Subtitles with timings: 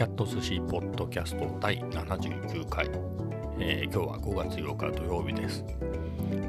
[0.00, 2.86] キャット寿司ポッドキャスト第79回、
[3.58, 5.62] えー、今日は5月8日土曜日です。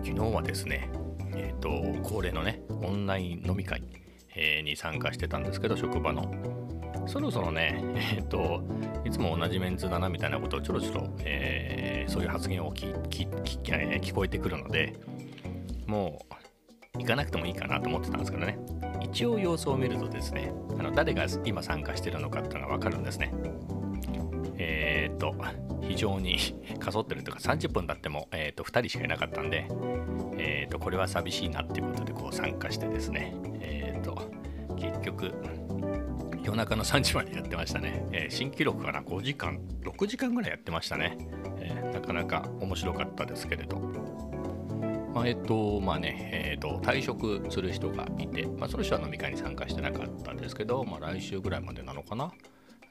[0.05, 0.89] 昨日はですね
[1.35, 1.69] えっ、ー、と
[2.01, 3.83] 恒例のねオンライン飲み会、
[4.37, 6.33] えー、に参加してたんですけど職場の。
[7.07, 7.83] そろそろね
[8.13, 8.63] えっ、と
[9.03, 14.95] いつも同じメンツだなみたいなことをちょろちょろ、えそういう発言を聞聞こえてくるので
[15.87, 16.25] も
[16.95, 18.57] う行かなくてもいいかなと思ってたんですけどね。
[19.11, 23.33] 一応様子を見るとですねあの誰が今参加してるのかっていうのが分かるんですね。
[24.57, 25.35] えー、っと
[25.81, 26.37] 非常に
[26.79, 29.67] かそってるとか30分経っても、えー、っと2人しかいなかったんで、
[30.37, 34.31] えー、っとこれは寂しいなっていうことでこう参加してですねえっと
[34.77, 35.33] 結局
[36.43, 41.17] 夜中の3時までやってましたね、え新記録かな？5時間6時間ぐらいやってましたね、
[41.59, 44.30] えなかなか面白かったですけれど。
[45.21, 52.31] まあ、えっと、まあね、えっと、退職する人がいて、まあ、その人は飲み会に参加してなかったんですけど、まあ、来週ぐらいまでなのかな。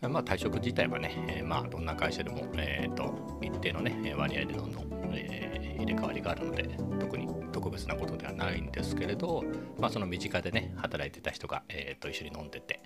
[0.02, 6.68] まあ、退職自体はね、えー、まあ、どんな会社でも、えーと、一定のね、割合でどんどん、えー、入れ替わりがあるので、
[7.00, 9.42] 特に特別なことではないんですけれど、
[9.80, 12.80] まあ、その身近でね、働いてた人が、えーと、一緒に飲んでて、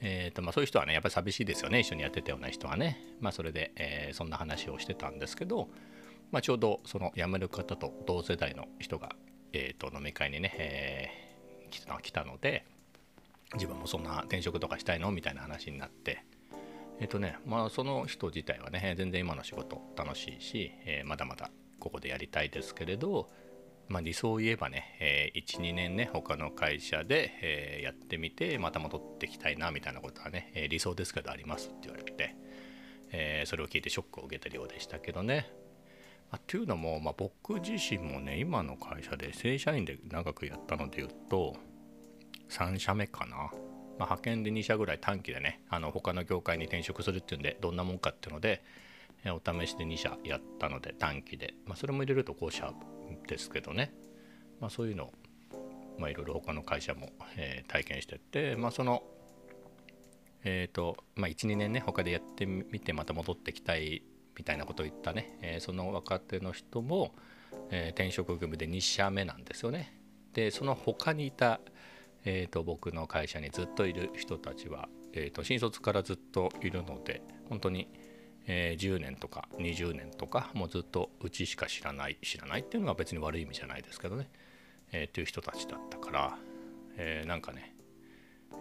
[0.00, 2.98] えーとまあ、そういう人はね、やっぱり寂しいですよね、一緒にやってたような人はね。
[3.20, 5.68] まあ、それで、えー、そんな話をしてたんですけど、
[6.30, 9.10] まあ、ちょうどその辞める方と同世代の人が、
[9.52, 12.64] えー、と飲み会にね、えー、来た来たので
[13.54, 16.24] 自分もそんな転職とかしたいのみたいな話になって
[17.00, 21.50] えっ、ー、とねまあその人自体はね全然今の仕事楽しいし、えー、まだまだ
[21.80, 23.28] ここでやりたいですけれど、
[23.88, 32.36] まあ、理想を言えばね、えー、12年ね他の会社で、えー、やってみてまた戻ってきたいなみたいなことはね、えー、理想ですけどありますって言われて、
[33.10, 35.50] えー、それを聞いてショックを受けてるようでしたけどね。
[36.30, 41.56] あっていうのも、まあ、僕自身もね今の会社で正社員で長くやったので言うと
[42.48, 43.50] 3社目かな、まあ、
[44.00, 48.62] 派遣で2社ぐらい短期でねあの他の業界に転職するっていうんでどんなもんかっていうので
[49.26, 52.72] お試しで2社やったので短期で、まあ、それも入れると5社
[53.26, 53.92] ですけどね、
[54.60, 55.12] まあ、そういうのを
[55.98, 59.02] まあ、いろいろ他の会社も、えー、体験してって、まあ、その
[60.44, 64.02] えっ、ー、と、まあ、1、2年ね、他でやってみて、また戻ってきたい
[64.40, 67.14] みたいなことを言ったね、えー、その若手の人も、
[67.68, 70.00] えー、転職組で2社目なんですよね。
[70.32, 71.60] でその他にいた、
[72.24, 77.90] えーと、僕の会社にずっといる人たちは、えーと、新卒からずっといるので本当に、
[78.46, 84.30] えー、10年とか20年とかもうずっとうちしか知らない知らないっていうのは別に悪い意味じゃないですけどね、
[84.92, 86.38] えー、っていう人たちだったから、
[86.96, 87.74] えー、なんかね、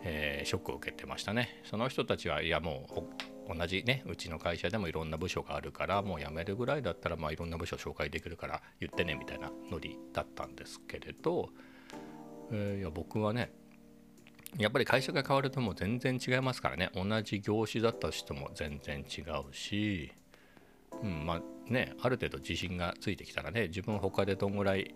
[0.04, 1.62] えー、ショックを受けてましたね。
[1.64, 11.50] その人たちはいやもう同じねうちの会社でもいろんな部署があるからもう辞めるぐらいだったらまあいろんな部署紹介できるから言ってねみたいなノリだったんですけれど、
[12.52, 13.52] えー、いや僕はね
[14.58, 16.90] やっぱり会社が変わるともう全然違いますからね。
[16.96, 20.12] 同じ業種だったとしても全然違うし、
[21.04, 24.96] うん、まあねある程度自信がついてきたらね自分他でどんぐらい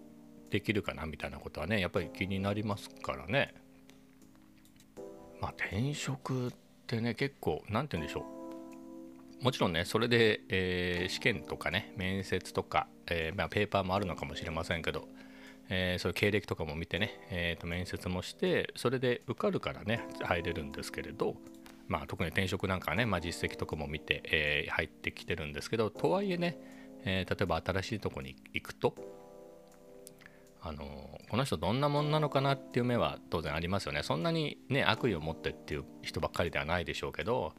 [0.49, 3.53] できるかなみたいなことはねやっぱり気になりますからね。
[5.39, 6.51] まあ転職っ
[6.87, 8.42] てね結構何て言うんでしょう。
[9.41, 15.07] もちろんねそれで、えー、試験とかね面接とか、えー、まあ、ペーパーもあるのかもしれませんけど、
[15.69, 21.35] えー、そういう経歴とかも見てね、えー、と面接もしてそれで受かるからね入れるんですけれど、
[21.87, 26.57] まあ、特に転職なんかね、まあ、実績とかも見て、え入ってきてるんですけどとはいえね、
[27.05, 28.95] え例えば新しいとこに行くと
[30.65, 34.01] あのこの人どんなもんなのかなっていう目は当然ありますよね。
[34.01, 37.53] そんなにね悪意を持ってっていう人ばっかりではないでしょうけど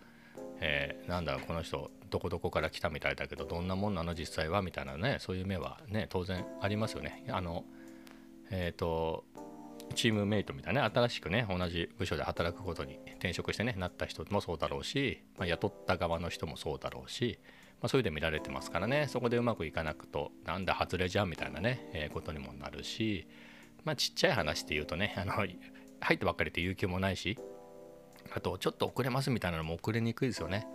[0.61, 7.25] えー、なんだこの人どこどこから来たみたいだけどどんなもんなの実際はみたいなねそういう目はね当然ありますよね。
[7.29, 7.65] あの
[8.51, 9.25] えっ、ー、と
[9.95, 17.39] チームメイトみたいなね新しくね同じ部署で働くことに転職してねなった人もそうだろうし、まあ、雇った側の人もそうだろうし、
[17.81, 23.27] まあ、そういうで見られてますからねそこでうまくいかなくとなんだ外れじゃんみたいなね、えー、ことにもなるし
[23.85, 27.39] まあちっちゃい話っていうとねあの入ってばっかりって有給もないし
[28.33, 30.67] あとちょっと遅れますみたいなのも遅れにくいですよね。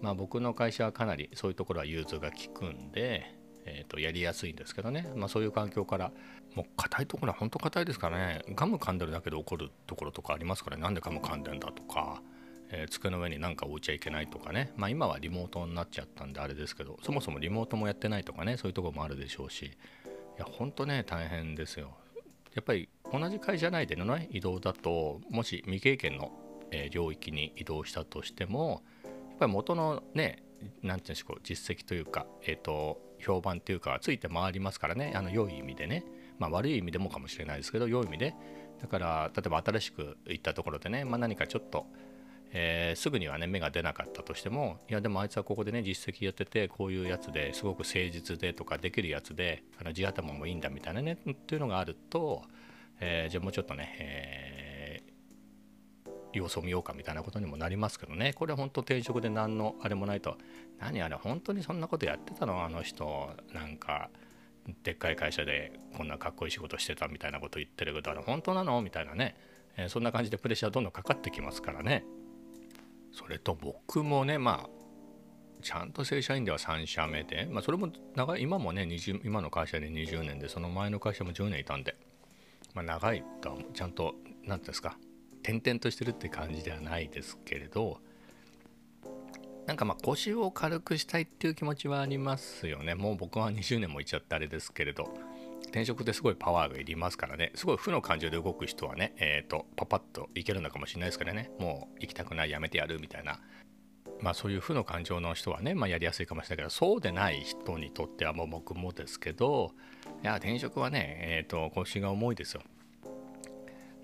[0.00, 3.34] まあ僕の会社はかなりそういうところは融通が利くんで、
[3.64, 6.12] えー、とやりやすいんですけどね、まあ、そういう環境から
[6.54, 8.42] もう硬いところは本当硬いですからね。
[8.54, 12.22] ガム噛んでるだけで怒るところとかありますから、ね、なんでガム噛んでんだとか、
[12.70, 14.72] えー、机の上に何か置いちゃいけないとかね。
[14.76, 18.56] まあ今はリモートになっちゃったんであれですけどそもそもリモートもやってないとかね。
[18.56, 19.66] そういうところもあるでしょうし。
[19.66, 19.68] い
[20.38, 21.96] や本当ね大変ですよ。
[22.54, 26.32] やっぱり同じ会社内でのね移動だともし未経験の
[26.72, 35.12] え領域に移動したとしてもやっぱり元のね何て言うんでしょう実績というか、えーと、評判というかついて回りますからね。
[35.14, 36.04] あの良い意味でね、
[36.38, 38.34] まあ、悪い意味でもかもしれないですけど良い意味で。
[38.80, 41.86] だから例えば新しく行ったところでね、まあ、何かちょっと、
[42.50, 52.42] えー、すぐにはね芽が出なかったとしてもいやでもあいつはここでね実績やっててこういうやつですごく誠実でとかできるやつであの地頭もいいんだみたいなねっていうのがあると、
[52.98, 54.61] えー、じゃあもうちょっとね、えー、
[56.32, 58.32] 様子を見ようかみたいなことにもなりますけどね。
[58.32, 60.36] これは本当転職で何のあれもないと。
[60.78, 62.64] 何あれ本当にそんなことやってたの？
[62.64, 63.30] あの人。
[63.52, 64.10] なんか
[64.84, 68.10] でっかい会社でこんなかっこいい仕事してたみたいなこと言ってるけど。
[68.10, 68.80] あれ本当なの？
[68.82, 69.36] みたいなね、
[69.76, 72.04] えー、そんな感じでプレッシャーどんどんかかってきますからね。
[73.12, 81.94] それと僕もねまあちゃんと正社員では3社目で、まあ、それも長い今もね20今の会社で20年でその前の会社も10年いたんで、
[82.74, 84.96] まあ、長いとちゃんと何て言うんですか？
[85.42, 87.98] 転々としてるって感じではないですけれど
[89.66, 92.94] なんかまあ腰を軽くしたいっていう気持ちはありますよね。
[92.94, 95.08] もう僕は20年もいっちゃってあれですけれど
[95.66, 97.52] 転職ってすごいパワーがいりますからね。
[97.54, 101.50] すごい負の感情で動く人はねえっ、ー、とパパッといけるのかもしれないですからね。
[101.60, 103.40] もう行きたくないやめてやるみたいな。
[104.20, 109.72] まあそういう負の感情の人はね、まあ、やりやすいかもしれないけどそうでない人にとってはもう僕もですけど
[110.22, 112.62] いや転職はねえっ、ー、と腰が重いですよ。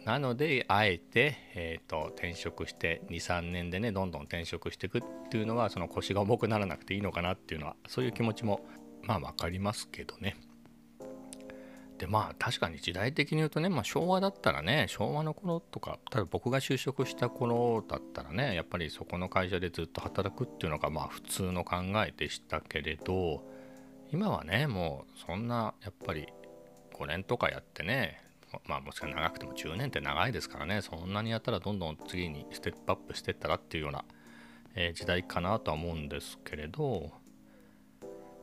[0.08, 8.64] なのであえて、えーと、転職して23年でねどんどん転職していくっていうのはその腰が重くならなくていいのかなっていうのはそういう気持ちも
[9.02, 10.36] まあ分かりますけどね。
[11.98, 21.76] でまあ確かに時代的に言うとね、まあ、昭和だったらね昭和の頃とか例えば僕が就職した頃だったらねやっぱりそこの会社でずっと働くっていうのがまあ普通の考
[22.06, 23.44] えでしたけれど
[24.10, 26.28] 今はねもうそんなやっぱり
[26.94, 28.26] 5年とかやってね
[28.66, 30.82] まあもしか長くても10年って長いですからね。
[30.82, 34.04] そんなにやったらどんどん次にステップアップしていったらっていうような、
[34.74, 37.10] えー、時代かなとは思うんですけれど。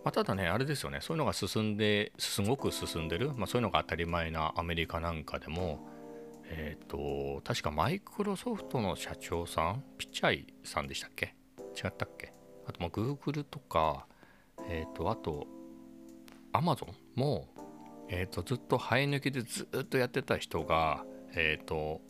[0.03, 5.79] まあ、ただね、あれですよね、そういうのが進んで、すごく進んでる、まあ、そういうのが当たり前なアメリカなんかでも、
[6.47, 11.35] えっ、ー、と、確かマイクロソフトの社長さん、ピチャイさんでしたっけ？
[11.75, 12.33] 違ったっけ？
[12.67, 14.05] あと、まあ、Google とか、
[14.69, 15.47] えっ、ー、と、あと、
[16.53, 17.47] Amazon も、
[18.09, 21.03] え、ー、と、ずっと生え抜きでずっとやってた人が、
[21.35, 22.01] えっ、と、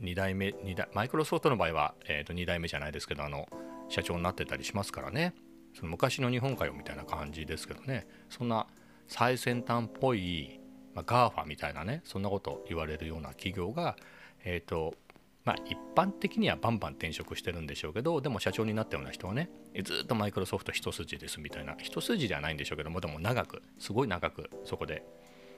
[0.00, 3.48] 2代目2代、マイクロソフトの場合は、えー、と2代目じゃないですけど、あの、
[3.88, 5.34] 社長になってたりしますからね。
[5.78, 8.66] その昔の日本海みたいな感じですけどねそんな
[9.06, 10.60] 最先端っぽい、
[10.94, 13.96] まあ、GAFA みたいなねそんなこと言われるような企業が
[14.44, 14.94] えっ、ー、と
[15.44, 19.50] まあ一般的にはバンバン転職してるんでしょうけどでも社長になったような人はね
[19.82, 25.04] ずっとマイクロソフト一筋ですみたいな一筋ではないんでしょうけどもでも長くすごい長くそこで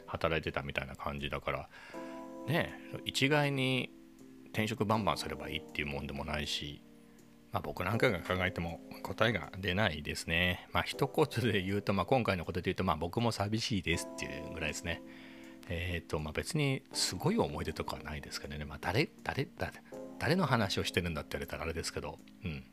[0.07, 1.69] 働いてたみたいな感じだから
[2.47, 2.73] ね
[3.05, 3.91] 一概に
[4.53, 6.83] 転職バンバンすればいいっていうもんでもないし
[7.53, 10.69] まあ、僕なんかが考えても答えが出ないですね。
[10.73, 15.03] まあ一言で言うと、まあ、今回のことで言うと、まあ、僕も寂しいですっていうぐらいですね。
[15.71, 18.65] えっ、ー、と、まあ、別にすごい思い出とかはないですけどね。
[18.65, 19.73] まあ、誰、誰、誰、
[20.19, 22.65] 誰の話をしてるんだって言われたらあれですけど、うん。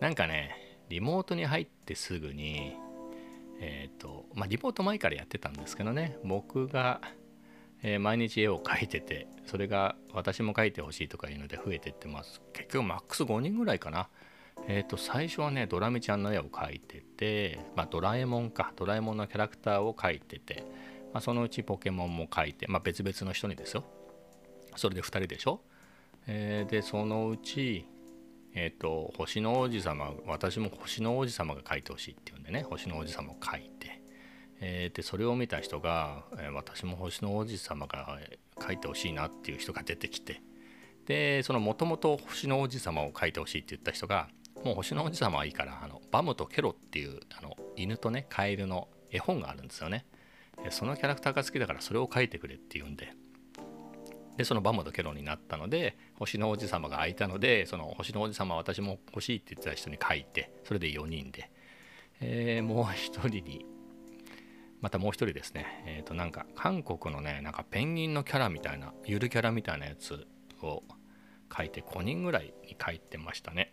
[0.00, 2.76] なんかね、リモートに入ってすぐに、
[3.60, 7.00] えっ、ー、と、まあ、リモート前からやってたんですけどね、僕が、
[7.84, 12.40] えー、毎日絵を描いててそれが私も描いてほしいとかいうので増えてってます。
[12.54, 14.08] 結局マックス5人ぐらいかな。
[14.68, 18.72] えっ、と最初はねドラミちゃんの絵を描いてて、まあ、ドラえもんか。
[18.76, 20.64] ドラえもんのキャラクターを描いてて、
[21.14, 23.84] まあ、そのうちポケモンも描いて、まあ、別々の人にですよ。
[24.76, 25.60] それで2人でしょ、
[26.26, 27.86] えー、でそのうち
[28.52, 32.64] えっ、ー、と星の王子様私も星の王子様が描いてほしいっていうんでね。
[32.68, 34.02] 星の王子様を描いて。
[34.60, 38.18] えー、でそれを見た人が、え、私も星の王子様が
[38.64, 40.42] 書いてほしいなっていう人が出てきて。
[41.06, 44.28] でそのもともと星の王子様を書いてほしいって言った人が
[44.64, 50.06] もう星の王子様はいいからあのバムとケロっていうあの犬とねカエルの絵本があるんですよね。
[50.70, 53.12] そのキャラクターが好きだからそれを書いてくれって言うんで。
[54.36, 61.52] でそのバムとケロになったので星の王子様が空いたのでその星の王子様私も欲しいって言ってた人に書いてそれで4人で、
[62.20, 63.64] えー、もう1人に
[64.84, 70.26] またもう一人ですね、えっ、ー、となんか韓国のね、なんかペンギンのキャラみたいな、ゆるキャラみたいなやつ
[70.60, 70.82] を
[71.56, 73.72] 書いて5人ぐらいに書いてましたね。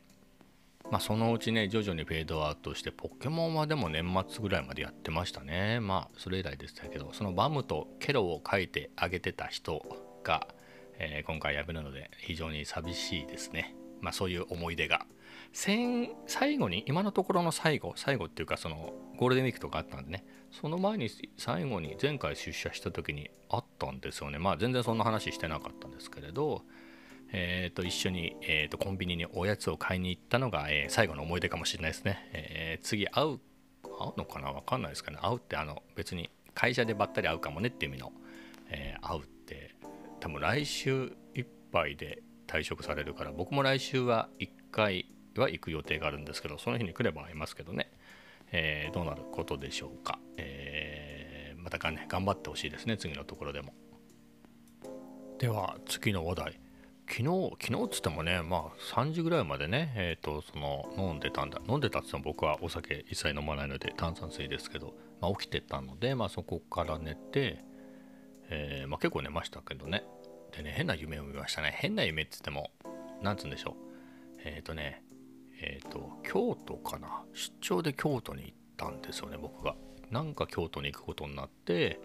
[0.90, 5.80] まあそのうちね、徐々にフェードアウトして、ポケモンはでも年末ぐらいまでやってましたね。
[5.80, 9.84] まあそれ以来でしたけど、そのバムとケロを書いてあげてた人
[10.24, 10.48] が、
[10.98, 13.76] えー、今回辞めるので非常に寂しいですね。
[14.02, 15.06] まあそういう思い出が。
[15.54, 24.40] 最後に、今のところの最後、最後っていうかそのゴールデンウィークとかあったんでね、その前に最後に前回出社した時にあったんですよね。
[24.40, 26.64] まあ全然そんな話してなかったんですけれど、
[27.34, 32.30] えー、と一緒に、えー、とコンビニにおやつを買いに行ったのが、えー、最後の思い出かもしれないですね。
[32.34, 33.40] えー、次会う、
[33.84, 34.52] 会うのかな？
[34.52, 35.18] わかんないですかね。
[35.22, 38.12] 会うってあの別に会社でばったり会うかもねっていう意味の、
[38.70, 39.76] えー、会うって
[40.20, 45.06] 多分来週いっぱいで退職されるから僕も来週は1回
[45.38, 47.90] は行く予定があるんですけどその日に来れば会いますけどね、
[48.52, 52.98] え、どうなることでしょうか、え、またかね頑張ってほしいですね。
[52.98, 53.74] 次のところでも。
[55.40, 56.60] では次の話題。
[57.12, 61.62] 昨日昨日っつってもねまあ3時ぐらいまでねえっ、ー、とその飲んでたんだ。
[61.68, 67.66] 飲んでたっつっても僕はお酒一切飲まないので炭酸水ですけど、まあ、起きてたのでまあそこから寝て
[68.50, 70.04] えー、まあ、結構寝ましたけどね。
[70.56, 71.74] でね変な夢を見ましたね。
[71.76, 72.72] 変な夢っつっても
[73.22, 73.74] 何つうんでしょう。
[74.46, 75.04] えっ、ー、とね
[75.62, 77.24] えっ、と京都かな。
[77.34, 79.76] 出張で京都に行ったんですよね僕が。
[80.12, 82.00] なんか京都に行くことになって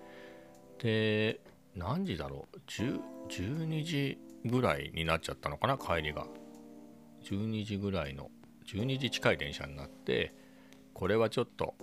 [0.81, 1.41] で
[1.77, 2.59] 何時だろう。
[2.67, 6.27] 12時ぐらいになっちゃったのかな帰りが
[7.25, 8.31] 12時ぐらいの
[8.67, 10.35] 12時近い電車になって
[10.95, 11.75] これはちょっと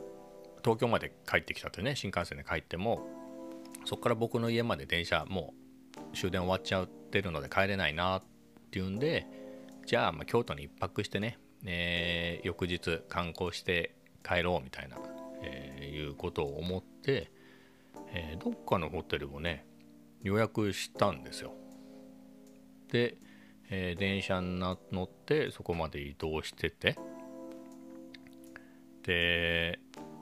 [0.63, 3.01] 東京まで帰ってきたというね新幹線で帰っても
[3.85, 5.53] そこから僕の家まで電車も
[6.13, 8.23] う終電終わっちゃってるので帰れないなっ
[8.71, 9.27] ていうんで
[9.85, 14.97] じゃあま京都に1泊してね、えー、翌日観光して帰ろうみたいな、
[15.41, 17.31] えー、いうことを思って、
[18.13, 19.65] えー、どっかのホテルをね
[20.21, 21.53] 予約したんですよ。
[22.93, 23.17] で、
[23.71, 26.95] えー、電車に乗ってそこまで移動してて
[29.01, 29.79] で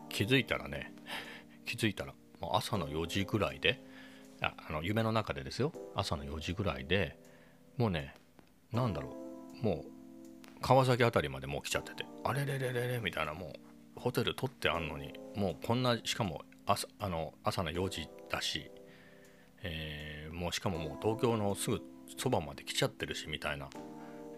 [0.10, 0.94] 気づいたらね
[1.66, 2.13] 気づいたら
[2.54, 3.84] 朝の4時ぐらいで
[4.42, 5.72] ああの夢の中でですよ。
[5.94, 7.16] 朝の4時ぐらいで
[7.78, 8.16] もうね
[8.72, 9.16] 何だろ
[9.62, 9.63] う。
[9.63, 13.54] もう川崎辺りまでもう来ちゃっててあれれれれれみたいなも
[13.98, 18.72] うホテル取ってあんのにもうこんなしかも朝あの朝の4時だし、
[19.62, 21.82] えー、もうしかももう東京のすぐ
[22.18, 23.70] そばまで来ちゃってるしみたいな、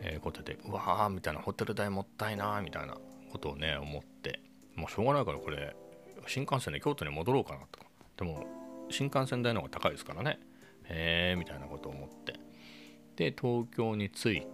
[0.01, 2.97] えー、ことでうわーみたいなホテル代もったいなみたいな
[3.31, 4.39] ことをね思って
[4.75, 5.75] もうしょうがないからこれ
[6.27, 7.79] 新幹線で京都に戻ろうかなと。
[7.79, 7.85] か
[8.17, 8.45] でも
[8.89, 10.39] 新幹線代の方が高いですからね。
[10.85, 12.33] へえみたいなことを思って。
[13.15, 14.47] で東京に着い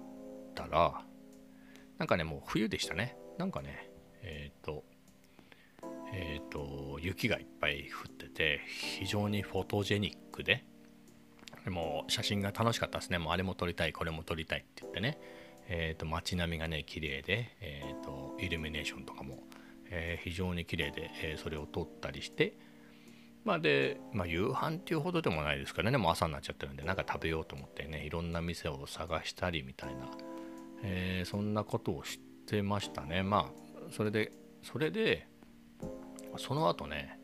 [0.56, 1.02] たら
[1.98, 3.16] なんかねもう冬でしたね。
[3.38, 3.90] なんかね
[4.22, 4.84] えっ、ー、と
[6.14, 10.66] えっ、ー、と雪がいっぱい降ってて非常にフォトジェニックで
[11.64, 13.18] でも写真が楽しかったですね。
[13.18, 15.20] もうあれも撮りたいこれも撮りたいって言ってね。
[15.68, 19.44] え、ー、と街並みがね綺麗でえっ、とイルミネーションとかも、
[19.92, 22.58] え非常に綺麗で、えそれを撮ったりして。
[23.46, 25.98] まあで、まあ、夕飯っていうほどでもないですからね。
[25.98, 30.10] もう朝になっちゃってるんでなんか食べようと思ってねいろんな店を探したりみたいな、
[30.84, 33.24] えー、そんなことを知ってましたね。
[33.24, 35.28] まあそれでそれで
[36.38, 37.18] その後ね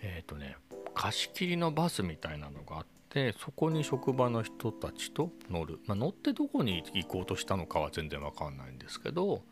[0.00, 0.56] えっ、とね
[0.94, 2.97] 貸し切りのバスみたいなのがあって
[3.38, 9.42] そこに職場の人たちと乗る、まあ、乗ってどこに行こうとしたのかは全然わかんないんですけど、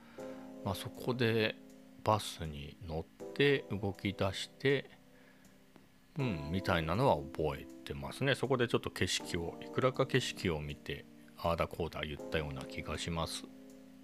[0.64, 1.56] まあ、そこで
[2.04, 4.90] バスに乗って動き出して
[6.18, 8.34] うん、みたいなのは覚えてますね。
[8.34, 11.04] そこでちょっと景色を、いくらか景色を見て、
[11.36, 13.44] ああだこうだ言ったような気がします。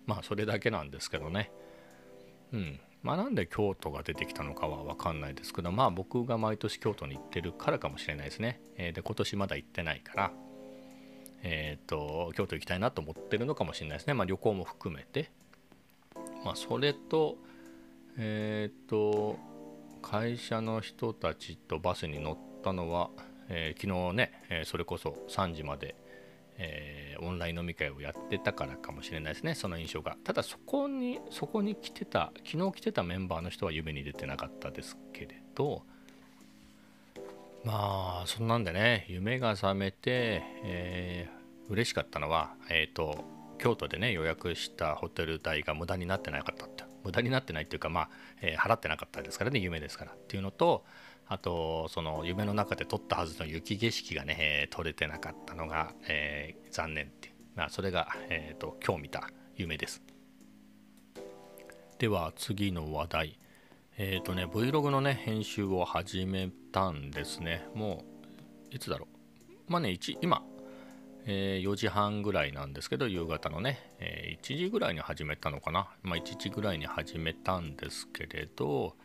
[0.06, 1.50] まあ、それだけなんですけどね。
[2.52, 2.80] うん。
[3.02, 8.61] まあ、なんで京都が出てきたのかは分かんないですけど、まあ、僕が毎年京都に行ってるからかもしれないですね。
[8.76, 10.32] えー、で、今年まだ行ってないから、
[11.42, 14.14] えっ、ー、と、京都行きたいなと思ってるのかもしれないですね。
[14.14, 15.30] まあ、旅行も含めて。
[16.44, 17.38] まあ、それと、
[18.16, 19.38] えっ、ー、と、
[20.00, 23.11] 会社の人たちとバスに乗ったのは、
[23.49, 25.97] えー、昨日ね、え、それこそ3時まで、
[26.59, 29.54] えー、オンライン飲み会をやってたからかもしれないですね。
[29.54, 30.16] その印象が。
[30.25, 35.82] ただそこにそこに来てた昨日来てたメンバーの人は夢に出てなかったですけれど。
[37.64, 43.25] まあそんなんでね夢が覚めて、えー、嬉しかったのはえっ、ー、と
[43.59, 46.85] 京都でね予約したホテル代が無駄になってなかったって。
[47.04, 50.12] 無駄になってないっていうか、まあえー、払ってなかったですからね夢ですから。
[50.12, 50.85] っていうのと
[51.26, 60.02] あとその夢の中で撮ったはずの雪景色がね、えー、撮れてなかったのが、えー、残念っていう、まあ、それが、えーと、今日見た夢です。
[61.99, 63.38] では次の話題。
[63.97, 67.67] えっ、ー、とね Vlog のね編集を始めたんですね。
[67.75, 68.05] も
[68.73, 69.07] ういつだろ
[69.69, 69.73] う？
[69.73, 70.43] まあね今
[71.25, 78.97] えー、4時半ぐらいなんですけど夕方のね、え、1時ぐらいに始めたのかな、まあ、1時ぐらいに始めたんですけれど、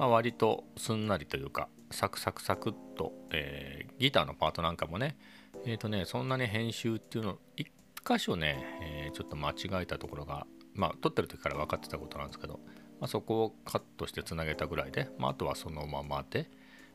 [0.00, 5.18] まあ、割とすんなりというかサクサクサクっと、えー、ギターのパートなんかもね
[5.66, 7.66] えっ、とねそんなに編集っていうの1
[8.02, 12.60] 箇所ね、えちょっと間違えたところがまあ撮ってる時から分かってたことなんですけど、
[12.98, 16.48] まあ、そこをカットしてつなげたぐらいで、まあ、あとはそのままで、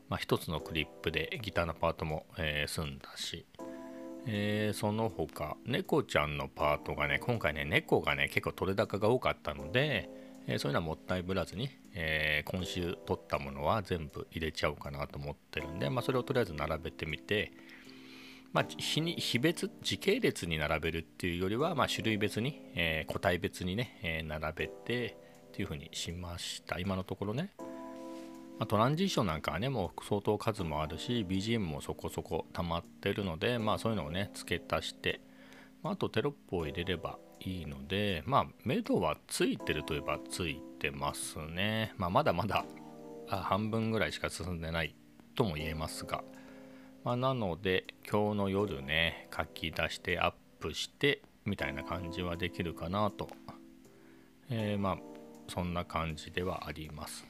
[0.08, 3.46] まあ、1つのクリップでギターのパートも、え済んだし
[4.26, 10.10] えー、その他猫ちゃんのパートがね今回ね猫がね結構取れ高が多かったので、
[10.46, 17.52] え、そういうのはもったいぶらずに、えー、今週取ったものは全部入れちゃおうかなと思ってるんで、まあ、それをとりあえず並べてみて、
[18.52, 25.16] まあ、日に日別時系列に並べるっていうよりは、まあ、種類別に、えー、個体別にね、えー、並べて
[25.48, 26.78] っていう風にしました。
[26.78, 27.52] 今のところね、
[28.58, 35.20] まあ、トランジションなんかはねもう相当数もあるし BGM もそこそこ溜まってるのでまあそういうのをね付け足して、
[35.82, 42.64] まあ、あとテロップを入れればいいのでまあ目処はついてるといえばついてますね、まあ、まだまだ
[43.28, 44.96] 半分ぐらいしか進んでない
[45.36, 46.22] とも言えますが。
[47.04, 53.28] まあ、なので今日の夜ね書き出してアップしてみたいな感じはできるかなと、
[54.50, 54.98] えー、まあ
[55.46, 57.24] そんな感じではあります。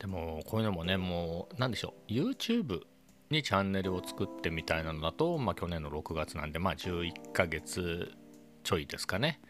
[0.00, 2.80] でもこういうのもねもう何でしょう YouTube
[3.30, 8.10] にチャンネルを作ってみたいなのだと、まあ、去年の6月なんでまあ11ヶ月
[8.64, 9.40] ちょいですかね、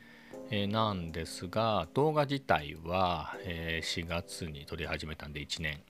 [0.51, 5.81] えー、なんですが動画自体は、えー、4月に撮り始めたんで1年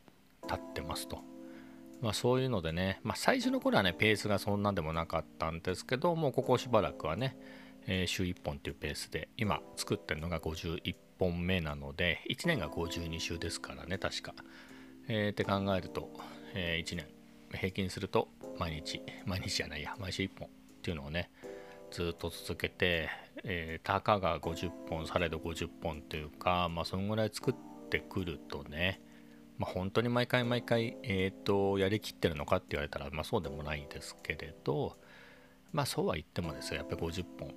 [0.46, 1.18] 経ってますと。
[2.00, 7.36] まあ、そういうのでね、まあ、最初の頃はねペースがそんなでもなかったんですけどもうここしばらくはね、
[7.86, 14.32] えー、週1本っていうペースで今作ってるのが51本目なので1年が52週ですからね確か、
[15.08, 16.08] えー、って考えると、
[16.54, 17.06] え、1年
[17.52, 18.28] 平均すると
[18.58, 20.50] 毎日毎日じゃないや毎週1本っ
[20.82, 21.30] ていうのをね
[21.90, 23.08] ずっと続けて、
[23.44, 27.54] えー、たかが50本されど50本というかまあそのぐらい作っ
[27.88, 29.00] てくるとね
[29.60, 34.96] まあ、本当に毎回毎回、えーと、やりきってるのかって言われたら、まあ、そうでもないですけれど、
[35.70, 37.54] まあそうは言ってもですよやっぱり50本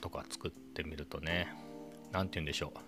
[0.00, 1.46] とか作ってみるとね
[2.10, 2.78] 何て言うんでしょう、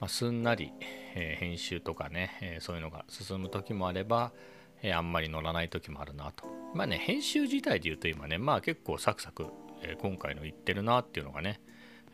[0.00, 0.72] まあ、すんなり、
[1.14, 4.32] えー、編集とかね、えー、そういうのが進む時もあれば、
[4.82, 6.44] えー、あんまり乗らない時もあるなと。
[6.74, 9.46] まあね編集自体で言うと今ねまあ結構サクサク、
[9.82, 11.60] え今回の言ってるなっていうのがね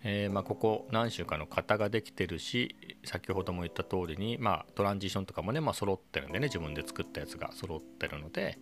[0.08, 8.56] えー、まあ、ここ何週かの型ができてるし先ほども言った通りに、まあ、トランジションとかもね、まあ、揃ってるんでね自分で作ったやつが揃ってるので、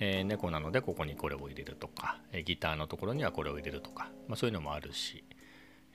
[0.00, 5.24] えー、猫なのでここにこれを入れるとか、えギターのところにはこれを入れるとか、まあ、そういうのもあるし、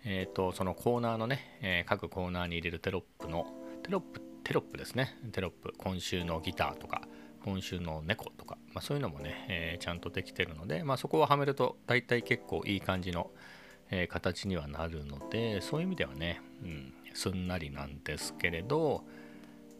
[0.04, 3.46] えーと、そのコーナーのね、え各コーナーに入れるテロップの
[3.84, 5.16] テロップテロップですね。
[5.34, 7.02] テロップ今週のギターとか
[7.48, 13.32] 今週の猫とか、まそういうのもね、えちゃんとできてるので、まそこをはめると大体結構いい感じの
[13.90, 19.04] えー、形にはなるのでそういう意味ではね、うん、すんなりなんですけれど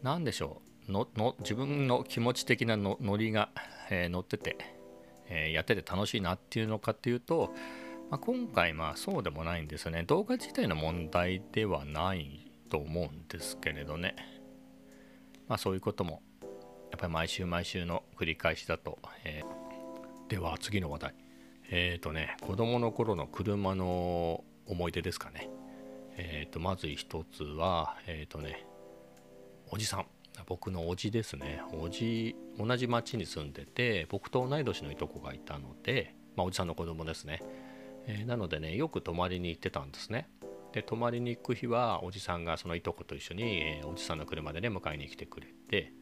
[0.02, 3.50] 何でしょうのの自分の気持ち的なのノリが、
[3.90, 4.56] えー、乗ってて、
[5.28, 7.52] え、やってて楽しいなっていうのかっていうと、
[8.08, 10.04] まあ、今回まあそうでもないんですよね。
[10.04, 14.16] 動画自体の問題ではないと思うんですけれどね。
[15.46, 16.22] まあそういうことも
[16.90, 21.14] やっぱり毎週毎週の繰り返しだと、えー、では次の話題
[21.70, 25.50] えっ、ー、とね、子供の頃の車の思い出ですかね。
[26.16, 28.66] えっ、ー、と、まず一つは、えっ、とね、
[29.70, 30.06] おじさん。
[30.46, 31.60] 僕のおじですね。
[31.72, 37.42] おじ、同じ町に住んでて、僕と同い年のいとこがいたので、まあ、おじさんの子供ですね。
[38.06, 40.28] えなのでね、よく泊まりに行ってたんですね。
[40.72, 45.92] で、泊まりに行く日は、おじさんがそのいとこと一緒に、えおじさんの車でね、迎えに来てくれて、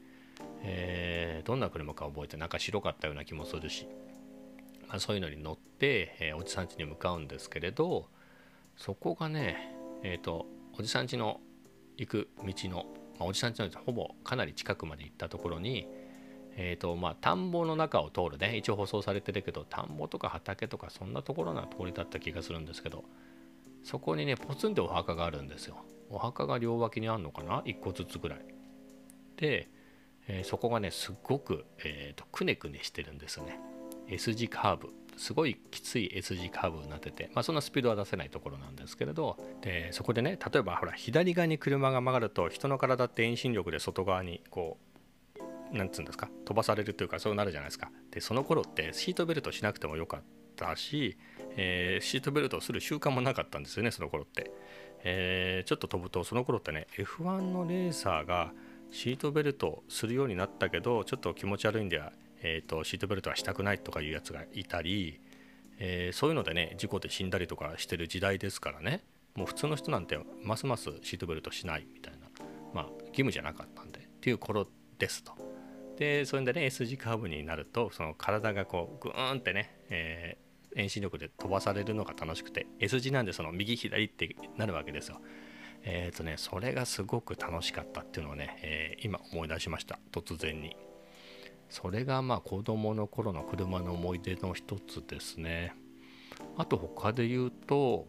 [0.63, 3.87] えどんな車か覚えて、なんか白かったような気もするし、
[4.89, 8.09] まあ、そういうのに乗って、えー、おじさん家に向かうんですけれど
[8.77, 10.47] そこがねえっ、ー、と
[10.79, 11.41] おじさん家の
[11.97, 12.87] 行く道の、
[13.19, 15.89] まあ、おじさん家のほぼかなり近くまで行ったところに
[16.59, 23.05] えーとまあ、田んぼの中を通るね一応舗装されてるけど田んぼとか畑とかそんなところな通りだった気がするんですけど
[23.85, 25.77] そこにねポツンってお墓があるんですよ。
[26.09, 28.41] お墓が両脇にあるのかな？1個ずつぐらい。
[29.37, 29.69] で、
[30.29, 33.59] えー、そこがねすっごく、えーとくねくねしてるんですね。
[34.09, 34.89] S 字カーブ。
[35.17, 44.77] すごいきつい S 字カーブになってて、まあ、そんなスピードは出せないところなんですけれどでそこでね例えばほら左側に車が曲がると人の体って遠心力で外側にこ
[45.73, 47.91] うなんつうんですか飛ばされるというかそうなるじゃないですか。
[48.11, 50.23] でその頃ってシートベルトしなくてもよかっ
[50.55, 51.17] たし、
[51.57, 54.51] えー、シートベルトをする習慣もなかったんですよねその頃って、
[55.03, 58.53] えー、ちょっと飛ぶとその頃ってね F1 のレーサーが
[58.91, 65.21] シートベルトするようになったけどちょっと気持ち悪いんではえーと、シートベルトはしたくないとかいうやつがいたり、
[65.79, 69.03] えー、そういうのでね事故で死んだりとかしてる時代ですからね
[69.35, 72.29] もう普通の人なんてますますシートベルトしないみたいな
[72.73, 74.67] まあ義務じゃなかったんでっていう頃
[74.99, 75.33] ですと。
[75.99, 85.21] でそれでね S 字カーブになるとその体がこうグーンってね、えー、遠心力で飛ばされるのが楽しくて S 字なんでその右左ってなるわけですよ。
[85.87, 89.99] えっ、ー、とねそれがすごく楽しかったっていうのをね、えー、今思い出しました。
[90.13, 90.77] 突然に。
[91.71, 95.75] それがまあ子供の頃の車の思い出の一つですね。
[96.59, 98.07] あと他で言うと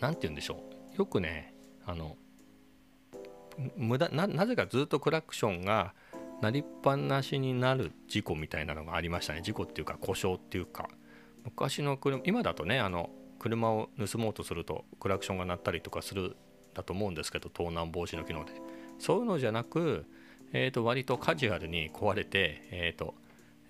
[0.00, 0.62] 何て言うんでしょ
[0.94, 0.96] う。
[0.98, 1.54] よくね
[1.86, 2.16] あの
[3.76, 5.94] 無駄なぜかずっとクラクションが
[6.42, 9.40] なりっぱなしになる事故みたいなのがありましたね。
[9.42, 10.90] 事故っていうか故障っていうか。
[11.42, 16.36] 昔の車今だとねあの車を盗もうとするとクラクションが鳴ったりとかする
[16.74, 18.52] だと思うんですけど盗難防止の機能で。
[18.98, 20.04] そういうのじゃなく、
[20.52, 23.14] えー、と割とカジュアルに壊れて、えーと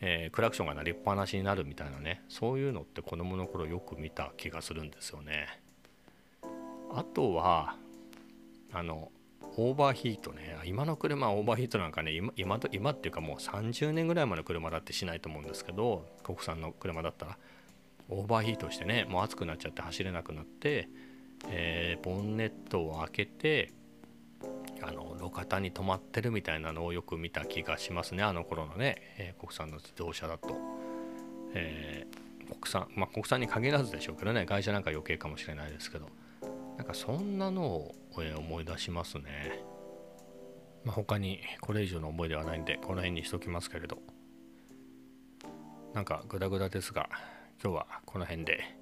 [0.01, 2.23] えー、クラクションが鳴りっぱなしになるみたいなね。
[2.29, 5.61] そういうのって子供の頃よく見た気がするんですよね。
[6.93, 7.77] あとは
[8.73, 9.13] あの
[9.57, 10.57] オーバーヒートね。
[10.65, 17.39] 今の車はオーバーヒートなんかね今今今っていうかもう30年ぐらいまで車だってしないと思うんですけど国産の車だったら
[18.09, 20.89] オーバーヒートしてねもう熱くなっちゃって走れなくなって、
[21.49, 23.73] えー、ボンネットを開けて
[24.83, 28.23] あの路肩に止まってるみたいなのをよく見た気がしますね。
[28.23, 30.57] あの頃のね、えー、国産の自動車だと、
[31.55, 36.09] えー、国産まあ国産に限らずでしょうけどね会社なんか余計かもしれないですけど。
[36.81, 39.63] なんかそんなのを、え思い出しますね、
[40.83, 43.99] まあ、他にこれ以上の思い出はないんでこの辺にしときますけれど。
[45.93, 47.11] なんかグダグダですが
[47.63, 48.80] 今日はこの辺で。